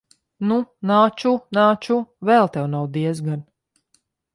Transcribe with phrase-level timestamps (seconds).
[0.51, 0.55] Nu,
[0.93, 2.01] nāču, nāču.
[2.31, 3.51] Vēl tev nav diezgan.